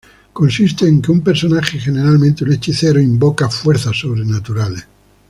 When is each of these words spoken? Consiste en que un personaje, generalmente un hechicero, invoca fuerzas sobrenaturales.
Consiste 0.33 0.87
en 0.87 0.99
que 0.99 1.11
un 1.11 1.21
personaje, 1.21 1.77
generalmente 1.79 2.43
un 2.43 2.51
hechicero, 2.53 2.99
invoca 2.99 3.49
fuerzas 3.51 3.99
sobrenaturales. 3.99 4.87